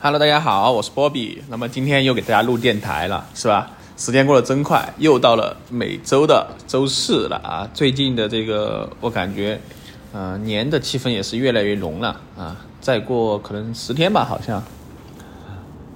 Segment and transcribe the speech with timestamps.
[0.00, 1.42] Hello，大家好，我是波比。
[1.48, 3.68] 那么今天又给大家录电台了，是吧？
[3.96, 7.68] 时间过得真快，又到了每周的周四了啊！
[7.74, 9.60] 最近的这个，我感觉，
[10.12, 12.56] 呃，年的气氛也是越来越浓了啊！
[12.80, 14.62] 再过可能十天吧，好像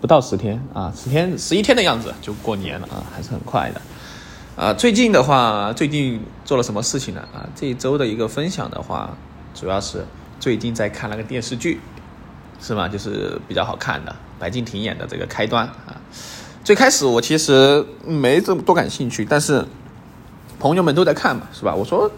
[0.00, 3.80] 不到十天啊，十天十一天的样子就过年了啊，还是很快的。
[4.56, 7.20] 啊，最近的话，最近做了什么事情呢？
[7.32, 9.16] 啊，这一周的一个分享的话，
[9.54, 10.04] 主要是
[10.40, 11.78] 最近在看那个电视剧。
[12.62, 12.88] 是吗？
[12.88, 16.00] 就是比较好看的，白敬亭演的这个开端啊。
[16.62, 19.66] 最开始我其实没这么多感兴趣，但是
[20.60, 21.74] 朋友们都在看嘛，是吧？
[21.74, 22.08] 我说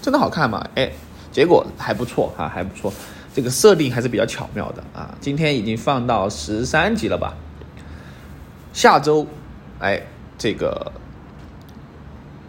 [0.00, 0.66] 真的好看吗？
[0.74, 0.90] 哎，
[1.30, 2.90] 结果还不错啊，还不错。
[3.34, 5.14] 这个设定还是比较巧妙的啊。
[5.20, 7.34] 今天已经放到十三集了吧？
[8.72, 9.26] 下周，
[9.80, 10.00] 哎，
[10.38, 10.90] 这个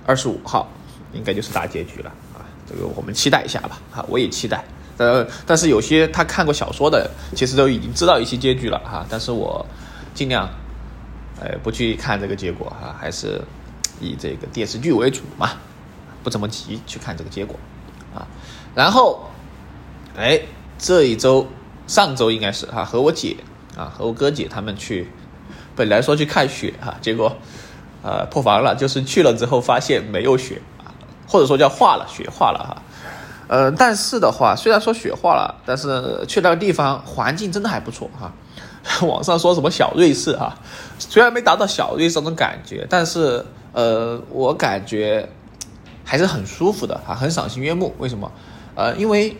[0.05, 0.69] 二十五号
[1.11, 2.47] 应该就是大结局了啊。
[2.65, 3.81] 这个我们期待一下吧。
[3.93, 4.63] 啊，我也期待。
[4.97, 9.05] 呃，但是有些他看过小说的，其实都已经知道一些结局了哈。
[9.09, 9.65] 但是我
[10.13, 10.49] 尽量，
[11.39, 13.41] 呃，不去看这个结果哈，还是
[13.99, 15.51] 以这个电视剧为主嘛，
[16.23, 17.57] 不怎么急去看这个结果
[18.13, 18.25] 啊。
[18.73, 19.29] 然后，
[20.15, 20.39] 哎，
[20.77, 21.45] 这一周
[21.87, 23.35] 上周应该是哈，和我姐
[23.75, 25.11] 啊，和我哥姐他们去，
[25.75, 27.35] 本来说去看雪哈，结果
[28.01, 30.95] 呃破防了，就是去了之后发现没有雪啊，
[31.27, 32.81] 或者说叫化了雪化了哈。
[33.47, 38.31] 呃，但是的话，虽然说雪化了，但是去那个地方环境真的还不错哈。
[39.01, 40.55] 网上说什么小瑞士哈，
[40.99, 45.27] 虽然没达到小瑞士那种感觉，但是呃，我感觉
[46.03, 47.93] 还是很舒服的哈，很赏心悦目。
[47.97, 48.31] 为什么？
[48.75, 49.35] 呃，因为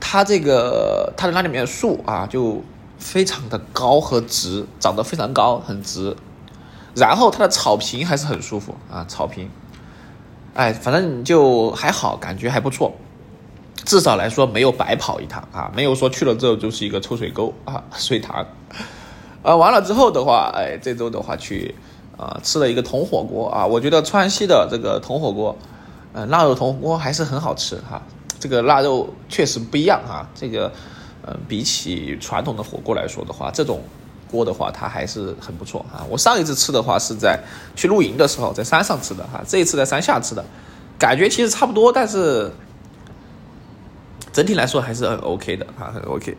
[0.00, 2.62] 它这个它的那里面树啊，就
[2.98, 6.16] 非常的高和直，长得非常高很直，
[6.94, 9.48] 然后它的草坪还是很舒服啊，草坪，
[10.54, 12.92] 哎，反正就还好，感觉还不错。
[13.86, 18.44] 至少来说没有白跑一趟啊，没有说去了之后就是一个臭水沟啊， 水塘，
[19.44, 21.72] 啊，完了之后的话，哎，这周的话去
[22.16, 25.56] 啊吃了一个铜火锅啊，我觉得川西的这个铜火锅，
[26.12, 28.02] 呃，腊肉铜火锅还是很好吃哈，
[28.40, 30.72] 这个腊肉确实不一样哈，这个
[31.22, 33.80] 呃比起传统的火锅来说的话，这种
[34.28, 36.04] 锅的话它还是很不错啊。
[36.10, 37.38] 我上一次吃的话是在
[37.76, 40.44] 去露营的时候在山上吃的哈，这一次在山下吃的，
[40.98, 42.50] 感觉其实差不多，但是。
[44.36, 46.36] 整体来说还是很 OK 的啊，很 OK。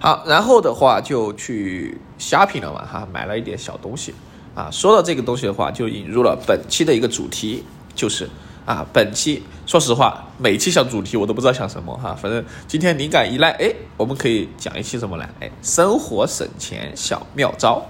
[0.00, 4.14] 好，然后的话就去 shopping 了嘛哈，买了一点小东西
[4.54, 4.70] 啊。
[4.72, 7.62] 说到这个东西的话，就引入了本期的一个主题，
[7.94, 8.26] 就是
[8.64, 15.28] 啊，本期说实话，每期想主题我都不知道想什么哈，反正今天灵感一来，哎，我们可以讲一期什么呢？
[15.40, 17.84] 哎，生活省钱小妙招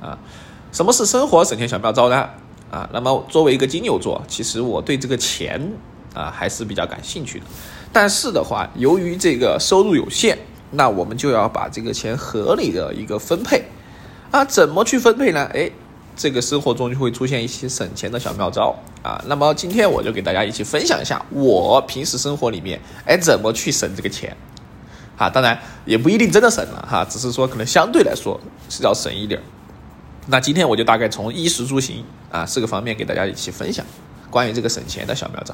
[0.00, 0.18] 啊。
[0.72, 2.26] 什么是生活省钱小妙招呢？
[2.70, 5.60] 啊，那么作为一个金牛座，其实我对这个钱
[6.14, 7.46] 啊还是比较感兴趣的。
[7.92, 10.38] 但是的话，由于这个收入有限，
[10.70, 13.64] 那我们就要把这个钱合理的一个分配，
[14.30, 15.50] 啊，怎么去分配呢？
[15.52, 15.70] 哎，
[16.16, 19.20] 这个生活中就会出现一些省钱的小妙招啊。
[19.26, 24.36] 那么今天我就给大家一起分享一下我平时生活里面，哎，怎么去省这个钱，
[25.16, 29.40] 啊，当然也不一定真的省了哈，只是说可能相对来说是要省一点。
[30.26, 33.84] 那今天我就大概从衣食住行啊四个方面给大家一起分享
[34.30, 35.52] 关于这个省钱的小妙招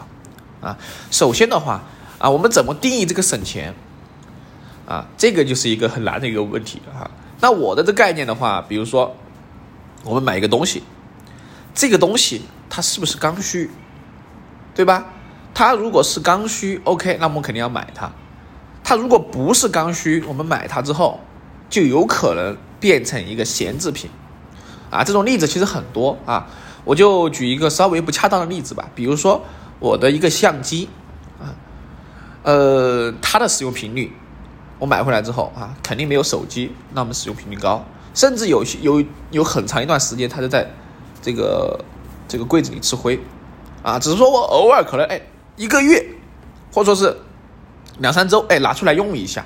[0.66, 0.76] 啊。
[1.10, 1.82] 首先的话。
[2.18, 3.74] 啊，我们怎么定义这个省钱？
[4.88, 7.10] 啊，这个就是一个很难的一个问题啊。
[7.40, 9.14] 那我的这概念的话，比如说，
[10.02, 10.82] 我们买一个东西，
[11.74, 12.40] 这个东西
[12.70, 13.70] 它是不是刚需，
[14.74, 15.04] 对吧？
[15.52, 18.10] 它如果是刚需，OK，那我们肯定要买它。
[18.82, 21.20] 它如果不是刚需，我们买它之后，
[21.68, 24.08] 就有可能变成一个闲置品。
[24.90, 26.46] 啊，这种例子其实很多啊。
[26.84, 29.44] 我就举一个稍微不恰当的例子吧，比如说
[29.78, 30.88] 我的一个相机
[31.38, 31.54] 啊。
[32.42, 34.12] 呃，它的使用频率，
[34.78, 37.84] 我买回来之后啊，肯定没有手机那么使用频率高，
[38.14, 40.70] 甚至有些有有很长一段时间，它就在
[41.20, 41.84] 这个
[42.28, 43.18] 这个柜子里吃灰，
[43.82, 45.20] 啊，只是说我偶尔可能哎
[45.56, 46.06] 一个月，
[46.72, 47.16] 或者说是
[47.98, 49.44] 两三周哎拿出来用一下，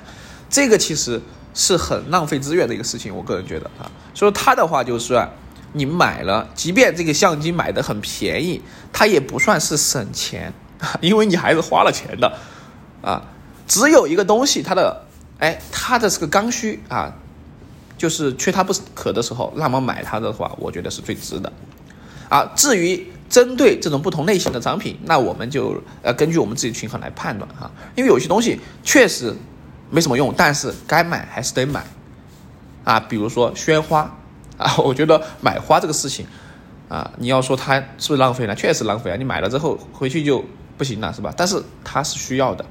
[0.49, 1.19] 这个其实
[1.53, 5.15] 是很浪费资源的一个事情，我个人觉得啊，所以它的话就是
[5.73, 10.53] 你买了，即便这个相机买的很便宜，它也不算是省钱，
[11.01, 12.37] 因为你还是花了钱的。
[13.01, 13.23] 啊，
[13.67, 15.05] 只有一个东西，它的，
[15.39, 17.15] 哎，它的是个刚需啊，
[17.97, 21.51] 就是缺它不可的时候，那么买它的话，我觉得是最值的。
[22.29, 29.35] 啊，至于针对这种不同类型的商品，那我们就呃根据我们自己权衡来判断哈，因为有些东西确实
[29.89, 31.83] 没什么用，但是该买还是得买。
[32.83, 34.17] 啊，比如说鲜花
[34.57, 36.25] 啊， 我觉得买花这个事情
[36.89, 38.55] 啊，你要说它是不是浪费呢？
[38.55, 40.43] 确实浪费啊，你买了之后回去就
[40.77, 41.33] 不行了，是吧？
[41.35, 42.65] 但是它是需要的。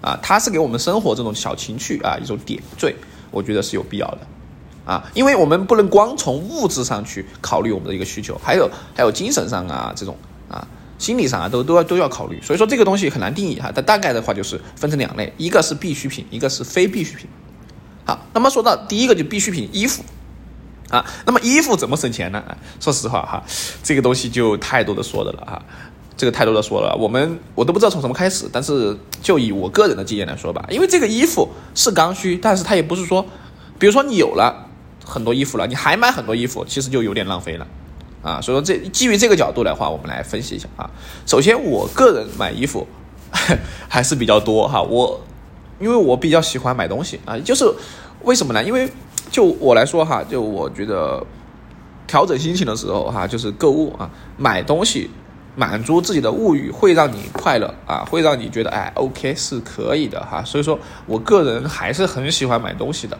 [0.00, 2.94] 啊，它是给我们生活这种小情趣啊一种点缀，
[3.32, 4.20] 我觉得是有必要的，
[4.84, 10.16] 啊，因为我们不能光从物质上去考虑我们的一个需求，还有还有精神上啊这种
[10.48, 10.64] 啊
[10.98, 17.28] 心理上啊都都要都要考虑，所以说这个东西很难定义哈，但大概的话就是分成两类，一个是必需品，一个是非必需品。
[18.06, 20.04] 好，那么说到第一个就必需品衣服，
[20.90, 22.42] 啊，那么衣服怎么省钱呢？
[22.80, 23.42] 说实话哈，
[23.82, 25.62] 这个东西就太多的说的了哈。
[26.16, 33.24] 这个太多的说了，我们我都不知道从什么开始，但是就以我个人的经验来说吧，因为这个衣服是刚需，但是它也不是说，
[33.78, 34.66] 比如说你有了
[35.04, 37.66] 很多衣服了，你还买很多衣服，其实就有点浪费了，
[38.20, 40.90] 啊，所以说这基于这个角度的话，我们来分析一下啊。
[41.24, 42.84] 首先，我个人买衣服
[43.88, 45.20] 还是比较多哈，我
[45.78, 47.64] 因为我比较喜欢买东西啊，就是
[48.24, 48.64] 为什么呢？
[48.64, 48.90] 因为
[49.30, 51.24] 就我来说哈，就我觉得
[52.06, 55.10] 调整心情的时候哈，就是购物啊，买东西。
[55.56, 60.40] 满足自己的物欲会让你快乐啊，会让你觉得哎，OK 是可以的哈。
[60.44, 63.18] 所以说我个人还是很喜欢买东西的，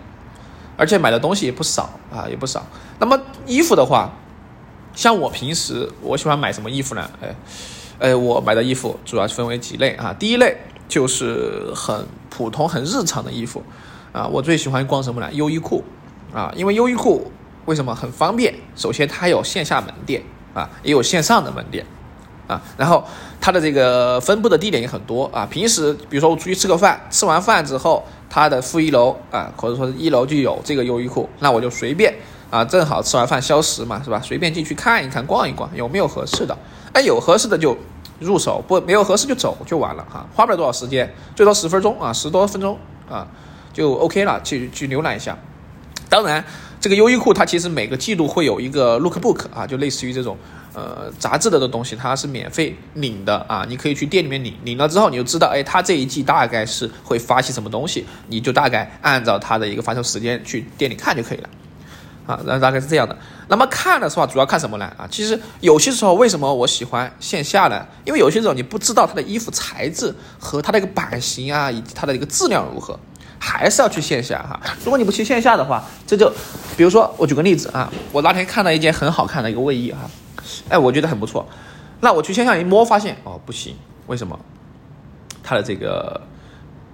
[0.77, 2.65] 而且买的东西也不少啊，也不少。
[3.01, 4.13] 那么衣服的话，
[4.95, 7.11] 像我平时我喜欢买什么衣服呢？
[7.21, 7.35] 哎，
[7.99, 10.15] 哎，我买的衣服主要分为几类啊。
[10.17, 13.65] 第一类就是很普通、很日常的衣服
[14.13, 14.29] 啊。
[14.29, 15.29] 我最喜欢逛什么呢？
[15.33, 15.83] 优衣库
[16.33, 17.31] 啊，因为优衣库
[17.67, 18.55] 为什么很方便？
[18.77, 20.23] 首先它有线下门店
[20.55, 21.85] 啊，也有线上的门店。
[22.47, 23.05] 啊，然后
[23.39, 25.47] 它的这个分布的地点也很多啊。
[25.51, 32.15] 平时比如说我出去吃个饭，吃完饭之后，它的负一楼啊，或者说一楼就有这个优衣库，那我就随便
[32.49, 34.19] 啊，正好吃完饭消食嘛，是吧？
[34.25, 36.57] 随便进去看一看，逛一逛，有没有合适的？
[36.95, 37.77] 哎，有合适的就
[38.19, 42.79] 入手，不没有合适就走就完了哈，花不了多少时间，最多十分钟啊，十多分钟
[43.11, 43.29] 啊，
[43.75, 45.37] 就 OK 了，去去浏览一下。
[46.09, 46.45] 当然，
[46.81, 50.37] 这个优衣库它其实每个季度会有一个 Lookbook 啊，就类似于这种。
[50.75, 61.49] 呃，杂志的的东西它是免费领的啊，你可以去店里面领，领了之后你就知道，哎，它这一季大概是会发些什么东西，你就大概按照它的一个发售时间去店里看就可以了，
[62.27, 63.19] 啊，那大概是这样的。
[63.49, 64.85] 那么看的话，主要看什么呢？
[64.97, 67.85] 啊，其实有些时候为什么我喜欢线下呢？
[68.05, 72.97] 因为有些时候你不知道它的衣服材质和它的一个版型啊，以及它的一个质量如何，
[73.39, 74.61] 还是要去线下哈。
[74.85, 76.33] 如果你不去线下的话，这就，
[76.77, 79.99] 比如说我举个例子啊，我那天看到一件很好看的一个卫衣哈。
[80.69, 81.47] 哎，我觉得很不错。
[82.01, 83.77] 那我去线下一摸，发现哦不行，
[84.07, 84.39] 为什么？
[85.43, 86.21] 它的这个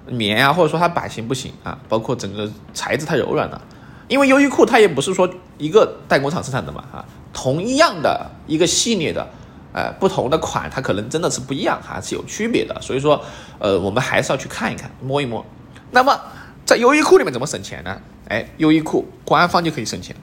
[0.06, 3.60] 棉啊，或者说它版型不行啊，包括整个材质太柔软了。
[4.06, 9.26] 因为优衣库它也不是说一个代工厂生产的嘛，啊，同样的一个系列的，
[9.72, 12.78] 呃，不同的款，它可能真的是不一样，还是有区别的。
[12.80, 13.20] 所以说，
[13.58, 15.44] 呃，我们还是要去看一看，摸一摸。
[15.90, 16.20] 那么
[16.64, 18.00] 在优衣库里面怎么省钱呢？
[18.28, 20.16] 哎，优衣库官方就可以省钱，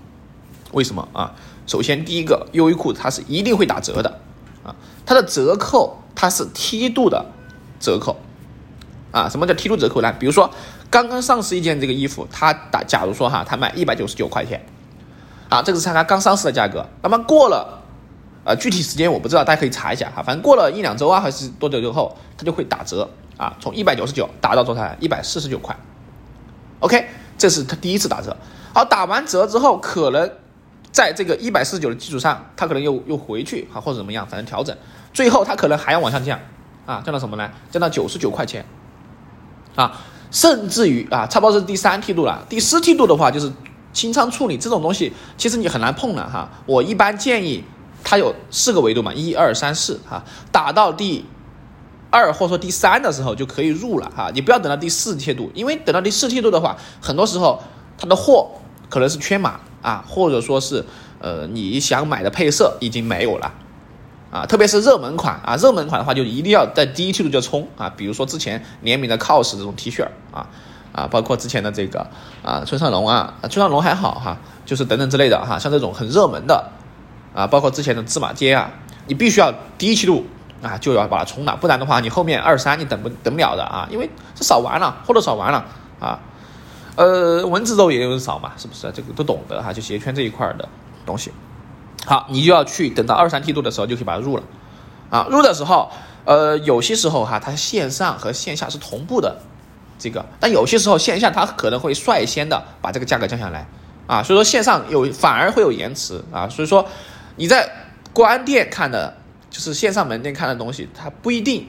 [0.72, 1.36] 为什么啊？
[1.68, 4.20] 首先，第一个，优衣库它是一定会打折的，
[4.64, 7.24] 啊，它的折扣它是梯度的
[7.80, 8.18] 折扣，
[9.12, 10.12] 啊，什么叫梯度折扣呢？
[10.20, 10.50] 比如说
[10.90, 14.66] 刚刚上市一件这个衣服，它打，假如说哈，它卖一百九十九块钱，
[15.48, 17.84] 啊，这个是它刚上市的价格，那么过了，
[18.44, 24.90] 呃，具体时间我不知道，大家可以查一下哈，反正过了一两周啊，还是多久之后，它就会打折，啊，从一百九十九打到多少？
[25.00, 25.78] 一百四十九块
[26.82, 27.08] ，OK，
[27.38, 28.36] 这是它第一次打折，
[28.74, 30.30] 好，打完折之后可能。
[30.92, 34.76] 在这个一百四十九的基础上，它可能又又回去啊，或者怎么样，反正调整，
[35.14, 36.38] 最后它可能还要往下降，
[36.86, 37.50] 啊，降到什么呢？
[37.72, 38.66] 降到九十九块钱，
[39.74, 40.02] 啊，
[40.32, 42.46] 甚至于啊，差不多是第三梯度了。
[42.50, 43.50] 第四梯度的话，就是
[43.94, 46.50] 清仓处理这种东西，其实你很难碰了哈。
[46.66, 47.64] 我一般建议
[48.04, 50.22] 它有四个维度嘛，一二三四哈，
[50.52, 51.26] 打到第
[52.12, 54.30] 二或者说第三的时候就可以入了哈。
[54.32, 57.60] 你不要等到第四梯度，因为等到第四梯度的话，很多时候
[57.98, 58.52] 它的货
[58.90, 59.60] 可能是缺码。
[59.82, 60.86] 啊，或者说是，
[61.18, 63.52] 呃，你想买的配色已经没有了，
[64.30, 70.46] 啊，特别是热门款啊，热门款的话就一定要在第一季度就冲啊，比如说之前联名的 COS 这种 T 恤啊，
[70.94, 72.06] 啊，包括之前的这个
[72.44, 74.38] 啊村上龙啊，村上龙还好哈，
[74.68, 76.70] 就是等等之类的哈，像这种很热门的
[77.34, 78.70] 啊，包括之前的芝麻街啊，
[79.08, 80.24] 你必须要第一季度
[80.62, 85.66] 啊就要把它冲了，不然的话你后面二三你等不等不了的啊，因为这扫完了，货都扫完了
[86.00, 86.20] 啊。
[86.96, 88.92] 呃，蚊子肉也有人扫嘛，是不是？
[88.94, 90.68] 这个都懂得哈，就鞋圈这一块的
[91.06, 91.32] 东西。
[92.06, 94.44] 好，你就要去等到二三梯度的时候，就可以把它入了。
[95.10, 95.90] 啊，入的时候，
[96.26, 99.38] 呃，有些时候哈，它线上和线下是同步的，
[99.98, 103.66] 这个，但有些时候线下它可能会率先的把这个价格降下来，
[104.08, 106.86] 啊，所以说线上有反而会有延迟啊，所以说
[107.38, 107.70] 你在
[108.12, 109.16] 关店看的，
[109.52, 111.68] 就是线上门店看的东西，它不一定，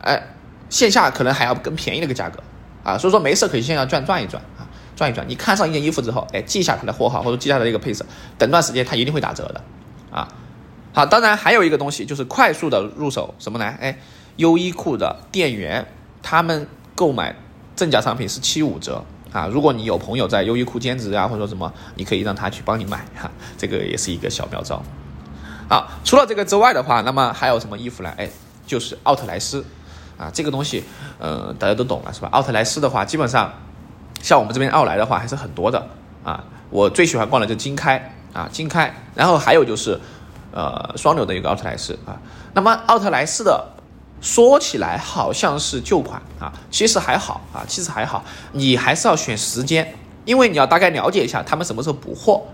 [0.00, 0.22] 哎，
[0.70, 2.42] 线下可能还要更便宜的一个价格。
[2.82, 4.62] 啊，所以说没事可以线下转转一转啊，
[4.94, 5.28] 转一转。
[5.28, 8.06] 你看上一件衣服之后，哎，记下它的货号或者记下它的一个配色，
[8.38, 9.60] 等段时间它一定会打折的
[10.08, 10.28] 啊。
[10.92, 13.64] 好，当然还有一个东西就是快速的入手什么呢？
[13.80, 13.98] 哎，
[14.36, 15.84] 优衣库的店员
[16.22, 17.34] 他们购买
[17.74, 19.48] 正价商品是七五折啊。
[19.48, 23.28] 如果你有朋友在优衣库兼职啊，或者说什么，你可以让他去帮你买哈，
[23.58, 24.80] 这个也是一个小妙招。
[25.68, 28.12] 啊，除了这个之外的话，那么还有什么衣服呢？
[28.16, 28.28] 哎，
[28.66, 29.64] 就是奥特莱斯
[30.16, 30.84] 啊，这个东西，
[31.18, 32.28] 呃，大家都懂了是吧？
[32.30, 33.52] 奥特莱斯的话，基本上
[34.22, 35.86] 像我们这边奥莱的话还是很多的
[36.22, 36.44] 啊。
[36.70, 40.00] 我最喜欢逛的就金开啊，金开，然后还有就是
[40.52, 42.16] 呃双流的一个奥特莱斯啊。
[42.54, 43.72] 那么奥特莱斯的
[44.20, 49.94] 说起来好像是旧款啊，其实还好啊，其实还好，你还是要选时间，
[50.24, 52.46] 因为你要大概了解一下他们什么时候补货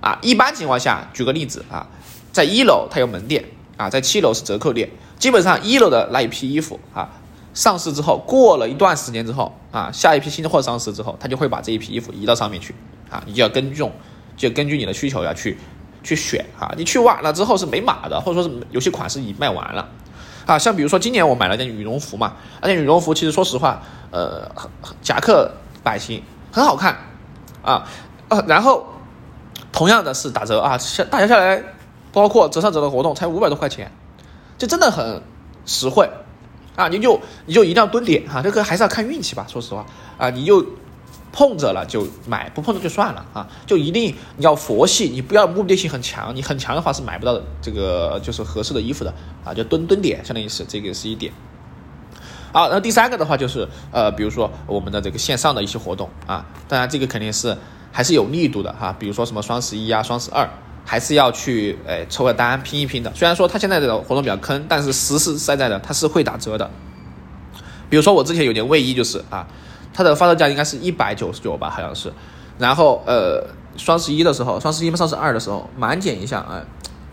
[0.00, 0.18] 啊。
[0.22, 1.86] 一般情况下，举个例子啊。
[2.34, 3.44] 在一楼它有门店
[3.76, 4.90] 啊，在七楼是折扣店。
[5.16, 7.08] 基本上一楼的那一批衣服啊，
[7.54, 12.74] 上市之后过了一段时间之后啊，下一批新的货上市之后，他就会把这一批衣服移到上面去
[13.08, 13.22] 啊。
[13.24, 13.88] 你就要根据
[14.36, 15.56] 就根据你的需求要去
[16.02, 16.74] 去选啊。
[16.76, 19.88] 你去晚了之后是没码的，或者说是有些款式已卖完了
[20.44, 20.58] 啊。
[20.58, 24.50] 像比如说今年我买了件羽绒服嘛，那件羽绒服其实说实话，呃，
[25.00, 25.48] 夹克
[25.84, 26.98] 版型很好看
[27.62, 27.88] 啊，
[28.28, 28.84] 呃，然后
[29.70, 31.62] 同样的是打折啊，下大家下来。
[32.14, 33.92] 包括折上折的活动才五百多块钱，
[34.56, 35.20] 就真的很
[35.66, 36.08] 实惠
[36.76, 36.88] 啊！
[36.88, 39.44] 你就你就一定要蹲点哈，这个还是要看运气吧。
[39.48, 39.84] 说实话
[40.16, 40.64] 啊，你就
[41.32, 43.48] 碰着了就买，不碰着就算了啊！
[43.66, 49.12] 就一定你要佛系，你不要目的性很强，你很强的话是买不到这个就是合适的衣服的
[49.44, 49.52] 啊！
[49.52, 51.32] 就蹲蹲点，相当于是这个是一点。
[52.52, 57.58] 好，那第三个的话就是呃，比如说我们的这个线上的一些活动啊，当然这个肯定是
[57.90, 60.48] 还是有力度的哈，比如说什么双十一啊、双十二。
[60.84, 63.10] 还是要去诶抽个单拼一拼的。
[63.14, 66.70] 虽然说它现在的活动比较坑，但是实实在在的它是会打折的。
[67.88, 69.46] 比如说我之前有件卫衣就是啊，
[69.92, 72.12] 它的发售价应该是一百九十九吧，好像是。
[72.58, 73.42] 然后呃
[73.76, 76.62] 双十一的时候，双十一嘛双十二的时候满减一下啊，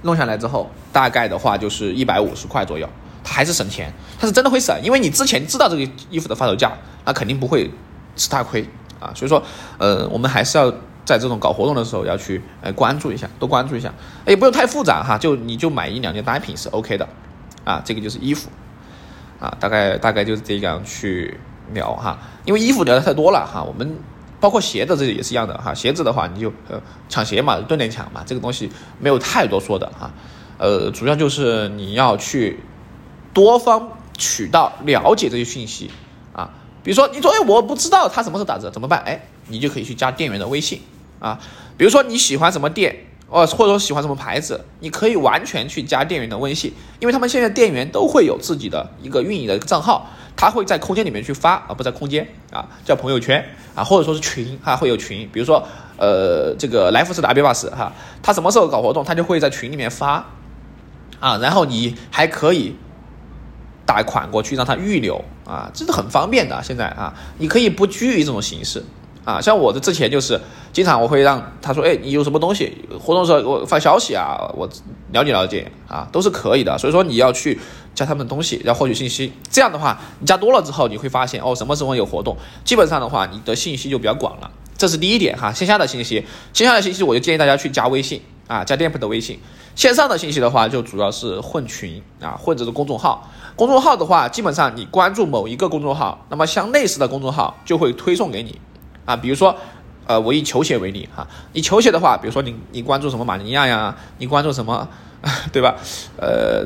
[0.02, 2.90] 弄下来之后大概的话就是一百五十块左右，
[3.24, 6.72] 它还是省钱，它是真的会省，因为你之前知道这个衣服的发售价，
[7.06, 7.72] 那肯定不会
[8.16, 8.68] 吃大亏
[9.00, 9.12] 啊。
[9.16, 9.42] 所以说
[9.78, 10.74] 呃我们还是要。
[11.04, 13.94] 在这种搞活动的时候，要去呃关注一下，多关注一下，
[14.26, 17.08] 也不用太复杂哈，就你就买一两件单品是 OK 的，
[17.64, 18.50] 啊，这个就是衣服，
[19.40, 21.40] 啊，大概大概就是这样去
[21.74, 23.98] 聊哈，因为衣服聊的太多了哈，我们
[24.40, 30.12] 包括鞋子这也是一样的哈，鞋子的话你就呃抢鞋嘛，蹲点抢嘛，这个东西没有太多说的哈，
[30.58, 32.60] 呃，主要就是你要去
[33.34, 35.90] 多方渠道了解这些信息
[36.34, 36.52] 啊，
[36.84, 39.02] 比如说你说哎我不知道它什么时候打折怎么办？
[39.06, 40.82] 哎，你就可以去加店员的微信。
[41.20, 41.40] 啊，
[41.78, 42.96] 比如说你喜欢什么店，
[43.28, 55.64] 哦，或者说喜欢什么牌子，你可以完全去加店员的微信，因为他们现在店员都会有自己的一个运营的账号，他会在空间里面去发，啊，不在空间啊，叫朋友圈啊，或者说是群，哈，会有群，比如说
[55.98, 57.94] 呃，这个来福士的阿比巴斯哈，
[58.24, 60.26] 他什么时候搞活动，他就会在群里面发，
[61.20, 62.76] 啊，然后你还可以
[63.86, 68.84] 打款过去让他预留啊，这是很方便的，现在啊，你可以不拘于这种形式。
[69.24, 70.40] 啊，像我的之前就是
[70.74, 74.68] 经常我会让他说，哎，你有什么东西活动时候给我发消息啊，我
[75.12, 76.78] 了解了解啊，都是可以的。
[76.78, 77.60] 所以说你要去
[77.94, 79.32] 加他们的东西，要获取信息。
[79.52, 82.36] 这样的话，你加多了之后，你会发现哦，什么时候有活动，
[82.66, 84.50] 基本上的话，你的信息就比较广了。
[84.76, 89.40] 这是第一点哈，线下的信息，线下的信息我就建议大家去加微信啊，加店铺的微信。
[89.76, 93.30] 线上的信息的话，就主要是混群啊，或者是公众号。
[93.56, 98.60] 公众号的话，基本上你关注某一个公众号，那么像类似的公众号就会推送给你。
[99.06, 99.56] 啊，比如说，
[100.06, 104.88] 呃，我以球鞋为例哈，以球鞋的话，比如说你你关注什么马尼亚呀，你关注什么，
[105.52, 105.76] 对吧？
[106.18, 106.66] 呃，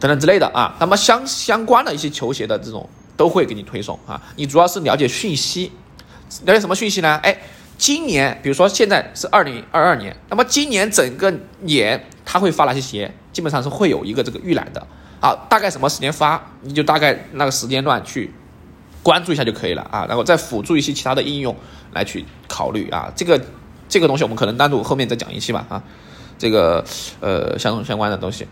[0.00, 4.20] 等等之类的啊，那么相相关的一些球鞋的这种都会给你推送啊。
[4.36, 5.72] 你主要是了解讯息，
[6.44, 7.18] 了解什么讯息呢？
[7.22, 7.36] 哎，
[7.78, 13.12] 今年比如说现在是二零二二年，那么今年整个年他会发哪些鞋？
[13.32, 14.86] 基本上是会有一个这个预览的
[15.20, 18.32] 啊，大概什么时间发，你就大概那个时间段去。
[19.04, 21.54] 关注一下就可以了啊，然后再辅助一些其他的应用
[21.92, 23.38] 来去考虑啊，这个
[23.86, 25.82] 这个东西我们可能单独后面再讲一期吧啊，
[26.38, 26.82] 这个
[27.20, 28.48] 呃相相关的东西，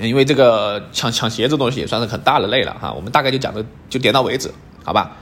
[0.00, 4.50] 因为这个抢抢鞋这东西也算是很大的类了哈，我们大概就讲的就点到为止，
[4.82, 5.12] 好吧？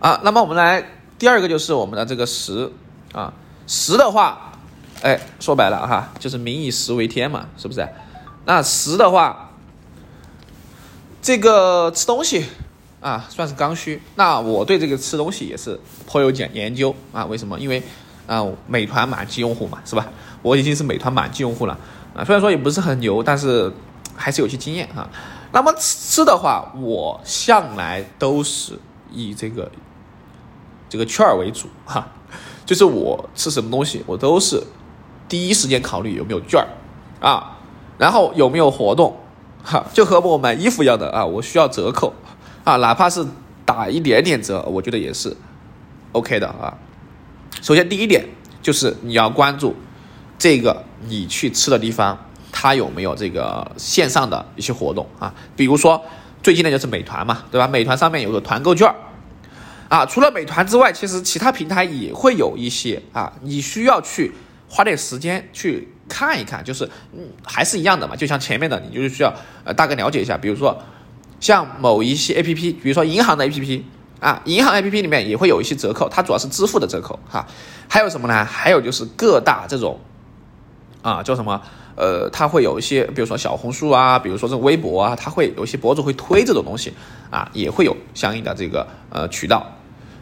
[0.00, 0.84] 啊，那么我们来
[1.16, 2.72] 第二个就是我们的这个食
[3.12, 3.32] 啊，
[3.68, 4.52] 食的话，
[5.00, 7.88] 哎，说白了哈，就是民以食为天嘛，是不是？
[8.44, 9.52] 那食的话，
[11.22, 12.46] 这个吃东西。
[13.00, 14.00] 啊，算是刚需。
[14.16, 17.24] 那我对这个吃东西也是颇有研研究啊。
[17.26, 17.58] 为什么？
[17.60, 17.82] 因为
[18.26, 20.06] 啊，美团满级用户嘛，是吧？
[20.42, 21.78] 我已经是美团满级用户了
[22.14, 22.24] 啊。
[22.24, 23.72] 虽然说也不是很牛，但是
[24.16, 25.08] 还是有些经验啊。
[25.52, 28.78] 那么吃的话，我向来都是
[29.12, 29.70] 以这个
[30.88, 32.08] 这个券儿为主哈。
[32.64, 34.60] 就是我吃什么东西，我都是
[35.28, 36.66] 第一时间考虑有没有券儿
[37.20, 37.58] 啊，
[37.96, 39.16] 然后有没有活动
[39.62, 42.12] 哈，就和我买衣服一样的啊，我需要折扣。
[42.66, 43.24] 啊，哪怕是
[43.64, 45.36] 打一点点折，我觉得也是
[46.10, 46.76] OK 的啊。
[47.62, 48.24] 首先第一点
[48.60, 49.76] 就是你要关注
[50.36, 52.18] 这个你去吃的地方，
[52.50, 55.32] 它有没有这个线上的一些活动啊？
[55.54, 56.04] 比如说
[56.42, 57.68] 最近的就是美团嘛，对吧？
[57.68, 58.92] 美团上面有个团购券
[59.88, 60.04] 啊。
[60.04, 64.32] 除了美团之外，其实其他平台也会有一些啊，你需要去
[64.68, 68.16] 花点时间去看一看，就是嗯，还是一样的嘛。
[68.16, 69.32] 就像前面的，你就是需要
[69.62, 70.76] 呃大概了解一下，比如说
[71.40, 73.82] 像某一些 APP，比如说银行的 APP。
[74.18, 77.46] 啊，银行 A P P 里面也会有一些折扣，它主要是支付的折扣哈。
[77.86, 78.44] 还有什么呢？
[78.46, 80.00] 还有就是各大这种
[81.02, 81.60] 啊叫什么？
[81.96, 86.94] 呃，它会有一些，比如说小红书啊，比如说这个微博啊，它会有一些博主会推这种东西
[87.30, 89.66] 啊，也会有相应的这个呃渠道。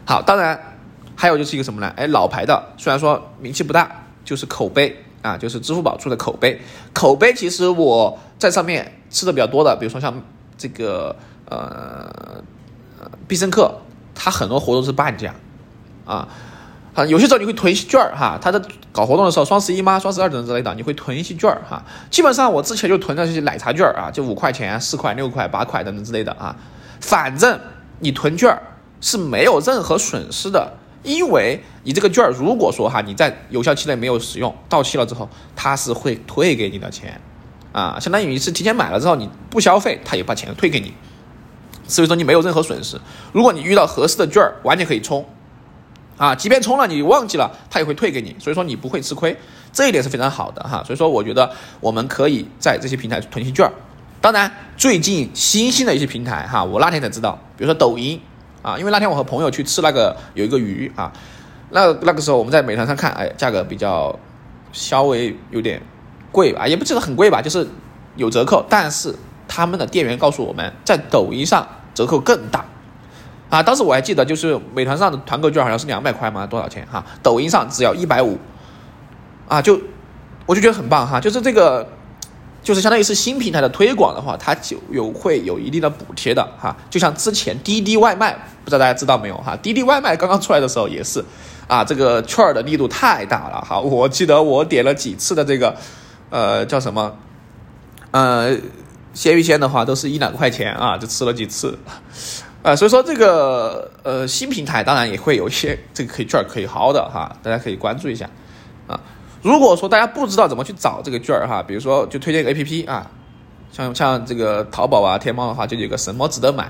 [0.05, 0.77] 好，当然
[1.15, 1.91] 还有就是一个什么呢？
[1.95, 3.89] 哎，老牌的虽然说名气不大，
[4.25, 6.59] 就是口碑啊，就是支付宝出的口碑。
[6.91, 10.21] 口碑其实我在上面吃的比较多的，比如说像
[10.57, 11.15] 这个
[11.49, 12.43] 呃
[13.27, 13.73] 必胜客。
[14.17, 15.35] 它很多活动是半价，
[16.05, 16.25] 啊，
[16.93, 18.61] 啊，有些时候你会囤一些券儿哈，它在
[18.93, 19.99] 搞活动的时候，双十一吗？
[19.99, 21.83] 双十二等之类的，你会囤一些券儿哈。
[22.09, 26.55] 基本上我之前就囤那些奶茶券儿啊，就五块钱、四块、六块、八块等等之类的啊。
[27.01, 27.59] 反正
[27.99, 28.61] 你囤券儿
[29.01, 30.71] 是没有任何损失的，
[31.03, 37.19] 因为你这个券儿如果说哈你在有效期内没有使用，到期了之后，它是会退给你的钱，
[37.75, 40.93] 啊，相当于你是提前买了之后你不消费，他也把钱退给你。
[41.85, 42.97] 所以说你没有任何损失。
[43.33, 45.25] 如果你遇到合适的券儿，完全可以充，
[46.15, 48.33] 啊，即便充了你忘记了，他也会退给你。
[48.39, 49.37] 所以说你不会吃亏，
[49.73, 50.81] 这一点是非常好的哈。
[50.85, 51.51] 所以说我觉得
[51.81, 53.71] 我们可以在这些平台囤些券儿。
[54.21, 58.19] 当然，最近新兴的一些平台哈，我那天才知道，比如说抖音
[58.61, 61.11] 啊，因为那天我和朋友去吃那个有一个鱼啊，
[61.71, 64.17] 那那个时候我们在美团上看，哎，价格比较
[64.71, 65.79] 稍微有点
[66.35, 67.65] 贵吧，也不记得很贵吧，就是
[68.17, 69.15] 有折扣，但是。
[69.47, 72.65] 他们的店员告诉我们在抖音上折扣更大，
[73.47, 77.05] 啊，当时我还记得，就是美团上的团购券好像是两百块嘛，多少钱哈？
[77.21, 78.39] 抖音上只要一百五，
[79.47, 79.79] 啊，就
[80.47, 81.87] 我就觉得很棒哈，就是这个，
[82.63, 88.33] 就是相当于是新平台的推广的话，它就有会有一定的补贴的哈，就像之前滴滴外卖，
[88.63, 89.55] 不知道大家知道没有哈？
[89.61, 91.23] 滴滴外卖刚刚出来的时候也是，
[91.67, 95.77] 啊，这个券儿的力度太大了哈，我记得我点了几次的这个，
[96.29, 97.15] 呃，叫什么，
[98.11, 98.57] 呃。
[99.13, 101.79] 鲜鱼鲜的话都是一两块钱啊，就吃了几次，
[102.61, 108.29] 啊， 所以说这个呃新平台当然也会有一些这个可以券可以薅的哈，大家可以关注一下
[108.87, 108.99] 啊。
[109.41, 113.09] 如果说大家不知道怎么去找这个券哈，比如说就推荐个 A P P 啊，
[113.71, 116.65] 像像这个淘宝啊、天猫的话，就有个什么值得买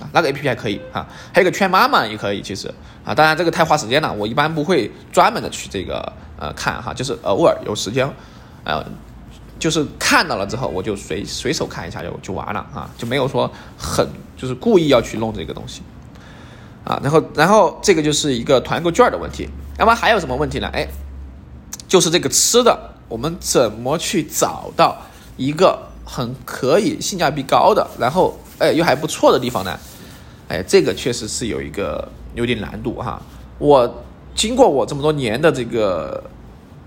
[0.00, 2.72] 啊，那个 A P P 还可以啊，还有个圈妈妈也可以，其实
[3.04, 8.10] 啊，当然这个太花时间了，我一般不会专门的去这个呃看哈，就是偶尔有时间
[8.64, 8.84] 呃。
[9.58, 15.82] 就是看到了之后，我就随随手看一下就就完了啊，就没有说很就是故意要去弄这个东西，
[16.82, 19.46] 啊，然后然后这个就是一个团购券的问题。
[19.76, 20.70] 那么还有什么问题呢？
[20.72, 20.88] 哎，
[21.86, 24.96] 就是这个吃的，我们怎么去找到
[25.36, 29.78] 一个很可以性价比高的，然后哎又还不错的地方呢？
[30.48, 33.20] 哎，这个确实是有一个有点难度哈。
[33.58, 34.02] 我
[34.34, 36.24] 经过我这么多年的这个。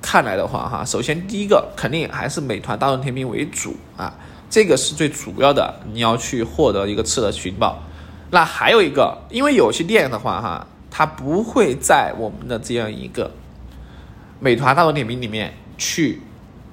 [0.04, 4.14] 看来的话，哈，首先第一个肯定还是美团、大众点评为主啊，
[4.50, 7.82] 这个是最主要的，你要去获得一个吃的情报。
[8.30, 13.32] 那还有一个，因为有些店的话，哈，它不会在我们的这样一个
[14.42, 16.22] 美团、大众点评里面去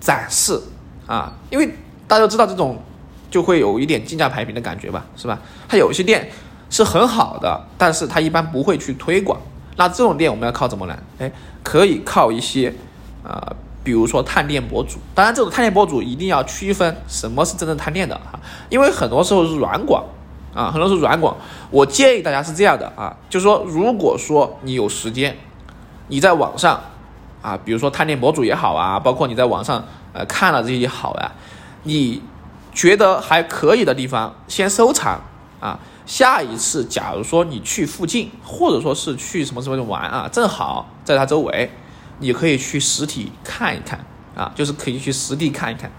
[0.00, 0.60] 展示
[1.06, 1.66] 啊，因为
[2.08, 2.82] 大家都知道这种
[3.30, 5.40] 就会有一点竞价排名的感觉吧，是吧？
[5.68, 6.28] 它有些店
[6.68, 9.40] 是很好的，但是它一般不会去推广。
[9.76, 10.98] 那这种店我们要靠怎么来？
[11.20, 11.30] 哎，
[11.62, 12.74] 可以靠一些。
[13.22, 13.52] 啊，
[13.82, 20.04] 比如说探店博主，当然这种探店博主一定要区分什么是真正探店的哈，因为很多时候是软广
[20.54, 21.36] 啊，很多是软广。
[21.70, 25.36] 我建议大家是这样的啊，就是说，如果说你有时间，
[26.08, 26.80] 你在网上
[27.42, 31.32] 啊，比如说探店博主也好啊，包括你在网上呃看了这些好呀，
[31.84, 32.22] 你
[32.72, 35.20] 觉得还可以的地方先收藏
[35.60, 41.70] 啊，下一次假如说你去附近，或者说是去什么什么玩啊，正好在它周围。
[42.20, 43.98] 你可以去实体看一看
[44.36, 45.90] 啊，就是可以去实地看一看，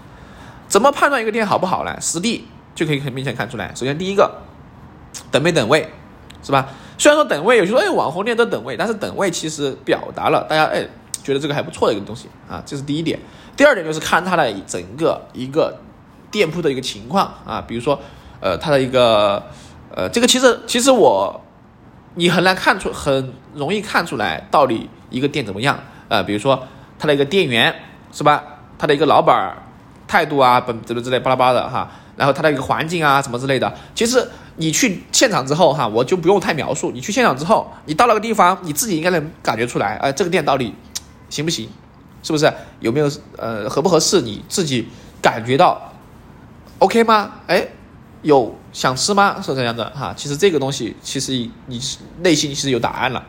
[0.66, 2.00] 怎么判断一个店好不好呢？
[2.00, 3.72] 实地就可以很明显看出来。
[3.74, 4.42] 首先第一个，
[5.30, 5.88] 等没等位，
[6.42, 6.68] 是吧？
[6.96, 10.86] 虽然说等位，有些说哎网红店都等位，但是等位其实表达了大家哎
[11.22, 13.18] 觉得这个还不错的一个东西啊，这是第一点。
[13.56, 15.76] 第二点就是看它的整个一个
[16.30, 18.00] 店铺的一个情况啊，比如说
[18.40, 19.42] 呃它的一个
[19.94, 21.40] 呃这个其实其实我
[22.14, 25.78] 你很难看出，很容易看出来到底一个店怎么样。
[26.12, 26.62] 呃，比如说
[26.98, 27.74] 他的一个店员
[28.12, 28.44] 是吧？
[28.78, 29.56] 他的一个老板
[30.06, 31.90] 态度啊，本怎么之类巴拉巴的哈。
[32.16, 33.72] 然后他的一个环境啊什么之类的。
[33.94, 36.90] 其实你去现场之后哈，我就不用太描述。
[36.92, 40.74] 你去现场之后，你到那个地方，你自己应该能感觉出来，哎，这个店到底
[41.30, 41.66] 行不行？
[42.22, 44.20] 是不是有没有呃合不合适？
[44.20, 44.86] 你自己
[45.22, 45.92] 感觉到
[46.78, 47.32] OK 吗？
[47.46, 47.66] 哎，
[48.20, 49.40] 有想吃吗？
[49.40, 50.12] 是这样的哈。
[50.14, 51.32] 其实这个东西其实
[51.66, 51.80] 你
[52.18, 53.24] 内心其实有答案了。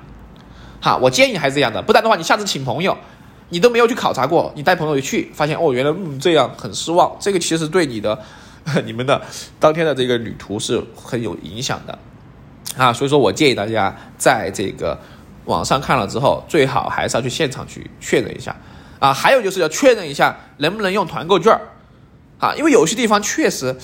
[0.83, 2.95] 哈，我建议还是这样的，不然的话你下次请朋友。
[3.49, 7.15] 你都没有去考察过，你带朋友去，发现哦，原来嗯这样很失望。
[7.19, 8.17] 这个其实对你的、
[8.83, 9.21] 你们的
[9.59, 11.95] 当天的这个旅途是很有影响的
[12.75, 12.91] 啊。
[12.91, 14.99] 所以说我建议大家在这个
[15.45, 18.55] 网上看了之后，最好还是要去现场去确认一下
[18.97, 19.13] 啊。
[19.13, 21.55] 还有就是要确认一下能不能用团购券
[22.39, 23.75] 啊，因为有些地方确实，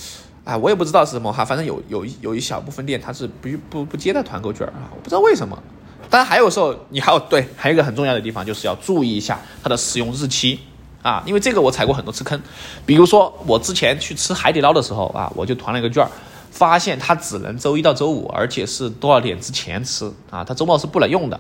[0.46, 5.62] 啊，我也不知道是什么哈，反正有有有一小部分店它是不不不接待团购券啊，我不知道为什么。
[6.10, 10.60] 当然，还有时候你还有对，还有一个很重要的地方，就是要注意一下它的使用日期
[11.04, 12.42] 啊，因为这个我踩过很多次坑。
[12.84, 16.10] 比如说我之前去吃海底捞的时候啊，我就团了一个券儿，
[16.50, 21.40] 发现它只能周一到周五，而且是多少点之前吃啊，它周末是不能用的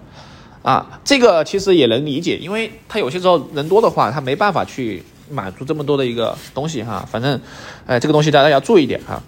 [0.62, 1.00] 啊。
[1.04, 7.04] 这个其实也能理解，因为它有些时候人多的话，它没办法去满足这么多的一个东西哈。
[7.12, 7.42] 反正，
[7.88, 9.20] 哎，这个东西大家要注意点哈。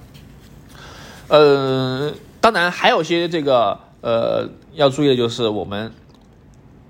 [1.29, 3.79] 呃，当然还有些这个。
[4.01, 5.91] 呃，要注意的就是我们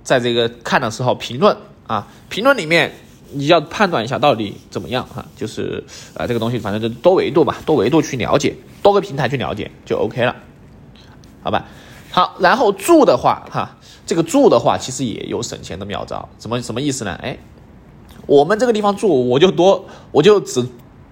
[0.01, 2.91] 在这个看的时候，评论啊，评论里面
[3.33, 5.83] 你要判断一下到底怎么样哈，就是
[6.15, 10.33] 啊，这个东西反正就多维度吧，多维度去了解，多个平台去了解就 OK 了，
[11.43, 11.65] 好吧？
[12.11, 17.11] 好，然后住的话哈，这个住的话其实也有省钱的妙招，怎么什么意思呢？
[17.21, 17.37] 哎，
[18.25, 20.65] 我们这个地方住，我就多我就只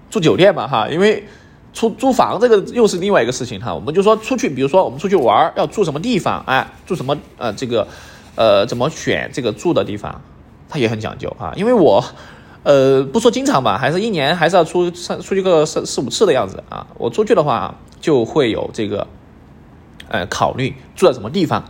[0.08, 1.28] 住酒店嘛哈，因为。
[1.72, 7.86] 出租房这个又是另外一个事情哈，我们就说出去，比如说我们出去玩要住什么地方，哎，住什么呃这个，
[8.34, 10.20] 呃怎么选这个住的地方，
[10.68, 11.52] 它也很讲究啊。
[11.56, 12.04] 因为我，
[12.64, 16.86] 呃不说经常吧，还是一年还是要出出去个四四五次的样子啊。
[16.98, 19.06] 我出去的话就会有这个，
[20.08, 21.62] 呃考虑住在什么地方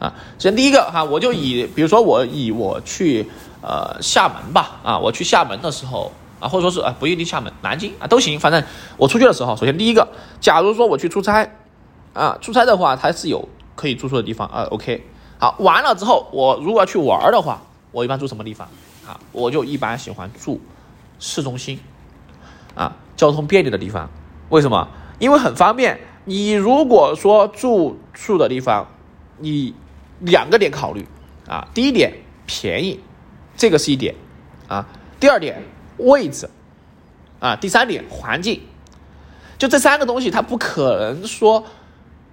[0.00, 0.12] 啊。
[0.38, 3.24] 首先第一个哈，我就以比如说我以我去
[3.62, 6.10] 呃厦门吧啊，我去厦门的时候。
[6.40, 8.62] 啊，或者说是啊，不一定厦门、南京啊都行，反正
[8.96, 10.06] 我出去的时候，首先第一个，
[10.40, 11.50] 假如说我去出差，
[12.12, 15.06] 啊，出差的话它是有可以住宿的地方啊，OK，
[15.38, 18.68] 好，完了之后我如果要去玩的话，我一般住什么地方
[19.06, 19.18] 啊？
[19.32, 20.60] 我就一般喜欢住
[21.18, 21.80] 市中心，
[22.74, 24.10] 啊，交通便利的地方，
[24.50, 24.88] 为什么？
[25.18, 25.98] 因为很方便。
[26.28, 28.88] 你如果说住宿的地方，
[29.38, 29.72] 你
[30.18, 31.06] 两个点考虑
[31.46, 32.12] 啊，第一点
[32.46, 32.98] 便宜，
[33.56, 34.12] 这个是一点
[34.66, 34.84] 啊，
[35.20, 35.62] 第二点。
[35.98, 36.48] 位置，
[37.40, 38.60] 啊，第三点环境，
[39.58, 41.64] 就这三个东西，它不可能说，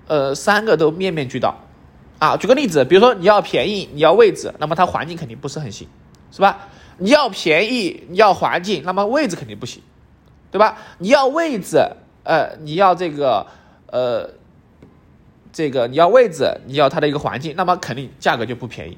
[0.07, 1.55] 呃，三个都面面俱到，
[2.19, 5.87] 啊，举个例子，比如说你要便宜，你要位置，那么它环境肯定不是很行，
[6.31, 6.67] 是吧？
[6.97, 9.81] 你要便宜，你要环境，那么位置肯定不行，
[10.51, 10.77] 对吧？
[10.99, 11.77] 你要位置，
[12.23, 13.47] 呃，你要这个，
[13.87, 14.29] 呃，
[15.51, 18.97] 这个你要位置，你要它的一个环境，那么肯定价格就不便宜。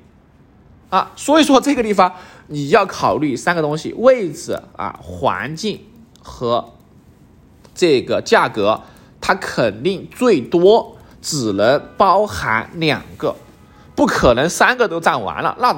[0.89, 2.13] 啊，所以说这个地方
[2.47, 5.81] 你要考虑三个东西：位置啊、环境
[6.21, 6.73] 和
[7.73, 8.81] 这个价格，
[9.19, 13.35] 它肯定最多只能包含两个，
[13.95, 15.73] 不可能三个都占完了，那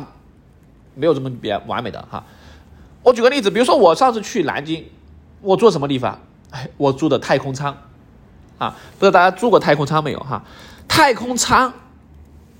[0.95, 2.23] 没有这么别完美的哈。
[3.03, 4.85] 我举个例子，比如说我上次去南京，
[5.41, 6.19] 我住什么地方？
[6.51, 7.77] 哎，我住的太空舱
[8.57, 10.43] 啊，不知道大家住过太空舱没有哈？
[10.87, 11.73] 太空舱。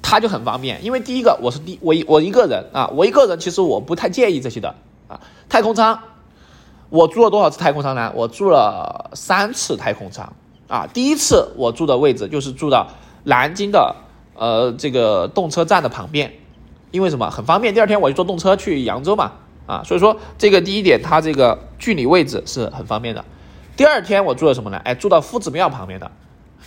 [0.10, 4.74] 它就很方便，因为第一个我是第我一我一个人啊，我一个人其实我不太介意这些的
[5.10, 5.20] 啊。
[5.50, 6.00] 太空舱，
[6.88, 8.14] 我住了多少次太空舱呢？
[8.16, 10.32] 我住了三次太空舱
[10.70, 10.88] 啊。
[10.94, 12.88] 第一次我住的位置就是住到
[13.26, 13.98] 南京的
[14.34, 16.32] 呃这个动车站的旁边，
[16.92, 19.34] 因为什么很方便，第二天我就坐动车去扬州嘛
[19.66, 23.26] 啊，所以说这个第一点它这个距离位置是很方便的。
[23.76, 24.78] 第二天我住了什么呢？
[24.86, 26.10] 哎，住到夫子庙旁边的，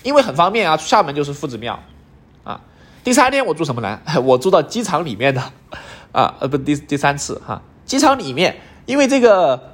[0.03, 1.81] 因为很方便啊，厦门就是夫子庙
[2.45, 2.61] 啊。
[3.03, 3.99] 第三天我住什么呢？
[4.23, 5.41] 我住到机场里面的，
[6.13, 9.73] 啊呃不第第三次哈，机场里面，因为这个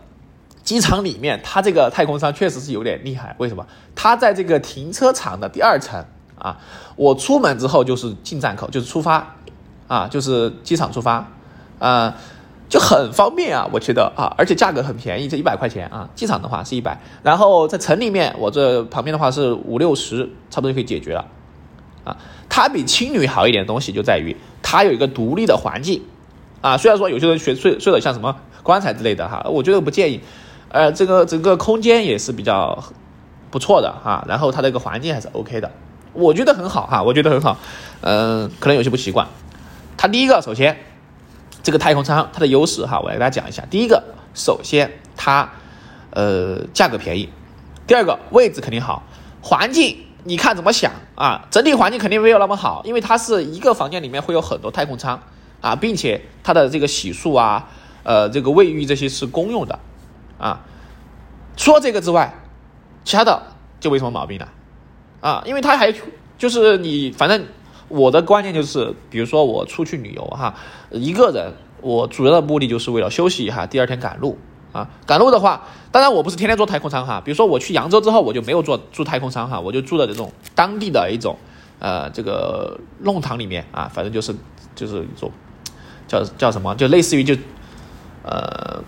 [0.63, 3.67] 机场里面它这个太空舱确实是有点厉害，为什么？
[3.95, 6.05] 它在这个停车场的第二层
[6.39, 6.57] 啊，
[6.95, 9.35] 我出门之后就是进站口，就是出发，
[9.89, 11.29] 啊就是机场出发，
[11.79, 12.15] 啊
[12.69, 21.25] 就很方便啊，我觉得啊，而且价格很便宜，这一百块钱啊，机场的话是一百，然后在城里面我这旁边的话是五六十，差不多就可以解决了。
[22.07, 22.17] 啊，
[22.49, 26.03] 它比青旅好一点的东西就在于它有一个独立的环境，
[26.61, 30.21] 啊，虽然说有些人睡睡睡的像什么棺材之类的哈，我觉得不建议，
[30.69, 32.85] 呃，这个整个空间也是比较
[33.51, 35.71] 不错的哈，然后它这个环境还是 OK 的，
[36.13, 37.59] 我觉得很好哈，我觉得很好，
[38.03, 39.27] 嗯，可能有些不习惯。
[39.97, 40.77] 它第一个，首先
[41.63, 43.65] 这个太空舱它的优势哈，我来给大家讲一下。
[43.69, 44.03] 第一个，
[44.35, 45.51] 首先它
[46.11, 47.29] 呃价格便宜，
[47.87, 49.03] 第二个位置肯定好，
[49.41, 51.47] 环境你看怎么想啊？
[51.53, 55.23] 整体环境肯定没有那么好，因为它是一个房间里面会有很多太空舱
[55.61, 57.69] 啊，并且它的这个洗漱啊，
[58.03, 59.79] 呃，这个卫浴这些是公用的
[60.37, 60.61] 啊。
[61.57, 62.35] 除了这个之外，
[63.05, 63.41] 其他的
[63.79, 64.49] 就没什么毛病了
[65.21, 65.95] 啊，因为它还
[66.37, 67.47] 就是你反正
[67.89, 70.55] 我的观念就是，比如说我出去旅游哈，
[70.91, 74.37] 一个人我主要的目的就是为了休息一下，第二天赶路。
[74.77, 77.19] 啊，赶路的话，当然我不是天天坐太空舱哈。
[77.25, 81.35] 比如说我去扬州之后，我就没有坐住太空舱哈，我就住的这种当地的一种，
[81.79, 84.37] 呃，这个弄堂里面啊，反正就是
[84.75, 85.33] 就是一种
[86.07, 87.35] 叫叫什么，就类似于就，
[88.23, 88.79] 呃，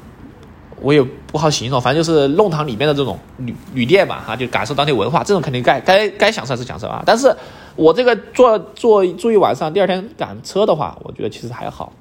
[0.83, 7.03] 我也不好形容，反正就是弄堂里面的这种旅旅店吧哈，就感受当地文化，这种肯定该该该享受是享受啊。
[7.07, 7.35] 但是
[7.77, 11.95] 我这个坐坐住一晚上，第二天赶车的话，我觉得其实还好，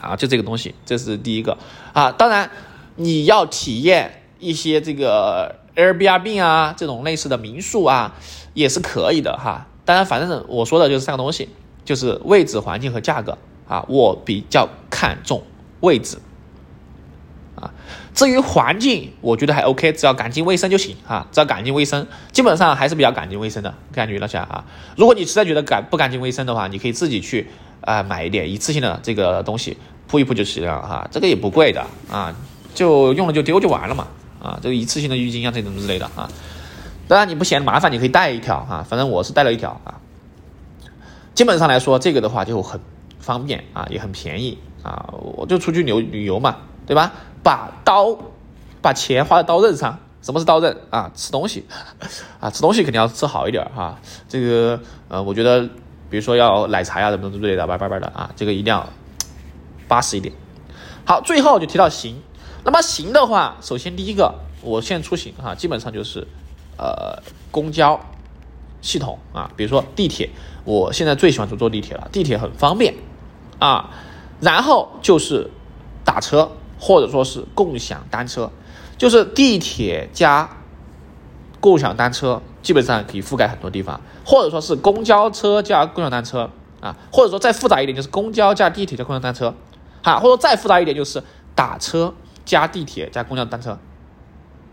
[0.00, 1.58] 啊，就这个东西，这是第一个
[1.92, 2.48] 啊，当然。
[3.00, 8.14] 你要体验一些这个 Airbnb 啊，这种类似的民宿啊，
[8.52, 9.66] 也是可以的哈。
[9.86, 11.48] 当然，反正我说的就是三个东西，
[11.82, 13.86] 就是位置、环境和价格啊。
[13.88, 15.42] 我比较看重
[15.80, 16.18] 位置
[17.56, 17.72] 啊。
[18.14, 21.26] 至于环境，我觉得还 OK，只要干净卫生就行啊。
[21.32, 24.66] 只要干净卫生，基本上还是比较干净卫生的感觉了下啊。
[24.94, 27.48] 如果你实在觉得干不干净卫生的话，你可以自己去
[27.80, 31.08] 啊买一点一次性的这个东西铺一铺就行了哈。
[31.10, 32.36] 这个也不贵的啊。
[32.74, 34.06] 就用了就丢就完了嘛，
[34.42, 36.28] 啊，这个一次性的浴巾啊，这种之类的啊，
[37.08, 40.00] 当然你不嫌麻烦，你可以带一条啊，反正我是带了一条啊。
[41.34, 42.80] 基本上来说，这个的话就很
[43.18, 46.56] 方便啊，也很便宜啊，我就出去旅旅游嘛，
[46.86, 47.12] 对吧？
[47.42, 48.16] 把刀，
[48.82, 49.98] 把钱花在刀刃上。
[50.22, 51.10] 什么是刀刃啊？
[51.14, 51.64] 吃东西
[52.40, 53.98] 啊，吃东西肯定要吃好一点哈。
[54.28, 54.78] 这个
[55.08, 55.62] 呃，我觉得
[56.10, 58.86] 比如说要奶茶呀什么之类的，叭叭叭的啊，这个一定要
[59.88, 60.34] 巴适一点。
[61.06, 62.20] 好，最后就提到行。
[62.64, 66.26] 那么行的话，首先第一个，我现在出行哈，基本上就是，
[66.76, 67.98] 呃，公交
[68.82, 70.28] 系统啊，比如说地铁，
[70.64, 72.94] 我现在最喜欢坐坐地铁了，地铁很方便
[73.58, 73.90] 啊。
[74.40, 75.50] 然后就是
[76.04, 78.50] 打车或者说是共享单车，
[78.96, 80.48] 就是地铁加
[81.60, 89.54] 共享单车，基本上可以覆盖很多地方，或者说是公交车加共享单车啊，或者说再复杂一点就是公交加地铁加共享单车，
[90.02, 91.22] 哈，或者再复杂一点就是
[91.54, 92.14] 打车。
[92.50, 93.78] 加地铁加公交单车，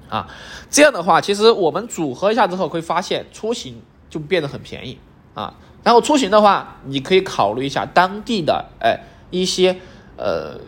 [0.10, 0.28] 啊，
[0.68, 4.98] 这样的话，其实我们组合一下之后，会发现出行就变得很便宜
[5.36, 5.54] 啊。
[5.84, 9.78] 然后出行的话，你可以考虑一下当地的哎一些
[10.18, 10.60] 呃，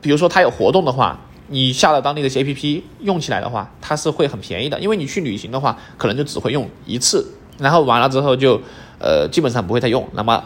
[0.00, 4.80] 比如说它有活动的话，你下了当地的 A P P 用起来的话，它是会很便宜的。
[4.80, 8.60] 因为你去旅行的话，可能就只会用一次，然后完了之后就
[8.98, 10.08] 呃基本上不会再用。
[10.12, 10.42] 那么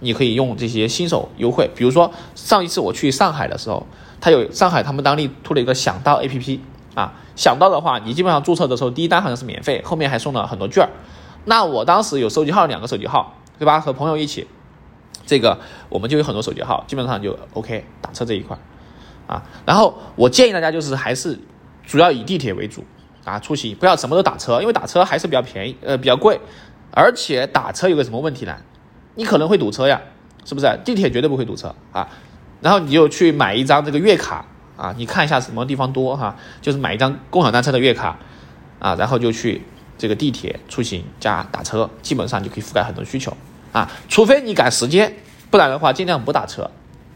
[0.00, 3.86] 你可以用这些新手优惠，比如说上一次我去上海的时候。
[4.24, 6.58] 它有上海，他们当地出了一个想到 A P P
[6.94, 10.88] 啊，想到的话，你基本上注册的时候，第一单好像是免费，后面还送了很多券儿。
[11.44, 13.78] 那我当时有手机号两个手机号，对吧？
[13.78, 14.46] 和朋友一起，
[15.26, 15.60] 这个
[15.90, 18.56] 我们就有很多手机号，基本上就 O K 打车这一块
[19.26, 19.42] 啊。
[19.66, 21.38] 然后我建议大家就是还是
[21.84, 22.82] 主要以地铁为主
[23.24, 26.40] 啊出行，不要什么都打车，因为打车还是比较便宜，呃比较贵，
[26.92, 28.56] 而且打车有个什么问题呢？
[29.16, 30.00] 你可能会堵车呀，
[30.46, 30.80] 是不是？
[30.82, 32.08] 地铁绝对不会堵车啊。
[32.64, 34.42] 然后你就去买一张这个月卡
[34.74, 38.18] 啊，你看一下什么地方多哈，就是买一张共享单车的月卡
[38.78, 39.60] 啊，然后就去
[39.98, 43.36] 这个地铁出行加打车，基本上就可以覆盖很多需求
[43.70, 43.90] 啊。
[44.08, 45.14] 除非你赶时间，
[45.50, 46.70] 不然的话尽量不打车，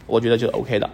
[0.07, 0.91] 我觉得就 OK 的，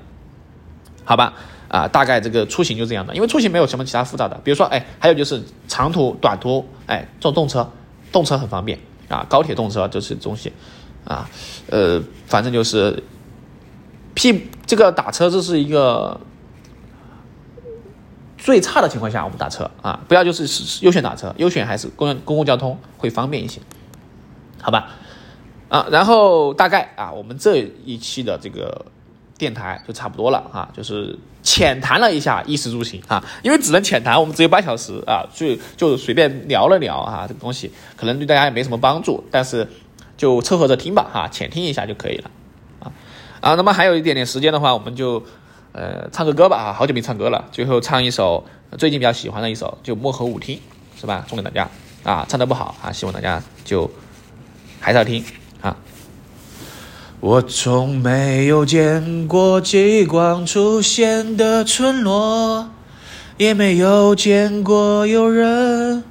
[1.04, 1.32] 好吧？
[1.66, 7.68] 啊，大概这个出行就这样的，因为出行没有什么其他复杂的，比如说哎，还有就是长途、短途，哎，坐动车，
[8.12, 10.52] 动车很方便啊，高铁动车就是东西
[11.04, 11.28] 啊，
[11.68, 13.02] 呃，反正就是。
[14.14, 16.20] P 这个打车这是一个
[18.38, 20.44] 最差的情况下，我们打车啊，不要就是
[20.84, 23.60] 优选打车，优选还是公公共交通会方便一些，
[24.60, 24.90] 好吧？
[25.68, 28.84] 啊，然后大概啊，我们这一期的这个
[29.36, 39.66] 电台就差不多了哈，就是浅谈了一下衣食住行啊，因为只能浅谈，我们只有半小时啊，就就随便聊了聊啊，这个东西可能对大家也没什么帮助，但是
[40.16, 42.30] 就凑合着听吧哈，浅听一下就可以了。
[43.44, 45.22] 啊，那么还有一点点时间的话，我们就，
[45.72, 48.42] 呃，唱个歌吧啊，好久没唱歌了，最后唱一首
[48.78, 50.56] 最近比较喜欢的一首，就《漠河舞厅》，
[50.98, 51.26] 是吧？
[51.28, 51.68] 送给大家
[52.04, 53.90] 啊，唱的不好啊，希望大家就
[54.80, 55.22] 还是要听
[55.60, 55.76] 啊。
[57.20, 62.70] 我从没有见过极光出现的村落，
[63.36, 66.02] 也没有见过有人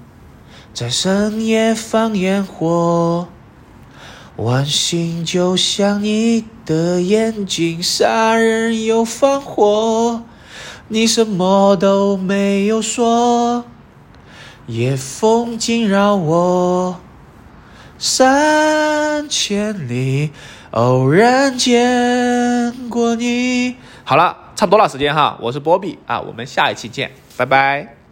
[0.71, 3.27] 在深夜放烟火。
[4.37, 10.23] 晚星就像你的眼睛，杀人又放火。
[10.87, 13.63] 你什么都没有说，
[14.65, 16.99] 夜风惊扰我，
[17.99, 20.31] 三千里
[20.71, 23.75] 偶然见过你。
[24.03, 28.02] 好了，差不多了时间哈，我是波比啊，我们下一期见，拜拜。